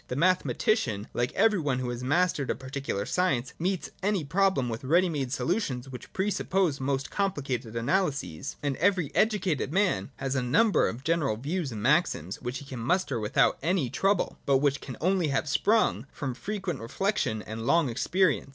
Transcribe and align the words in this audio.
The 0.07 0.15
mathematician, 0.15 1.09
like 1.13 1.31
every 1.33 1.59
one 1.59 1.77
who 1.77 1.89
has 1.89 2.03
mastered 2.03 2.49
a 2.49 2.55
particular 2.55 3.05
science, 3.05 3.53
meets 3.59 3.91
any 4.01 4.23
problem 4.23 4.67
with 4.67 4.83
ready 4.83 5.09
made 5.09 5.31
solutions 5.31 5.89
which 5.89 6.11
pre 6.11 6.31
suppose 6.31 6.79
most 6.81 7.11
complicated 7.11 7.75
analyses: 7.75 8.55
and 8.63 8.75
every 8.77 9.11
educated 9.13 9.71
man 9.71 10.09
has 10.15 10.33
a 10.33 10.41
number 10.41 10.87
of 10.89 11.03
general 11.03 11.37
views 11.37 11.71
and 11.71 11.83
maxims 11.83 12.41
which 12.41 12.57
he 12.57 12.65
can 12.65 12.79
muster 12.79 13.19
without 13.19 13.61
trouble, 13.93 14.39
but 14.47 14.57
which 14.57 14.81
can 14.81 14.97
only 14.99 15.27
have 15.27 15.47
sprung 15.47 16.07
from 16.11 16.33
frequent 16.33 16.79
reflection 16.79 17.43
and 17.43 17.67
long 17.67 17.87
experience. 17.87 18.49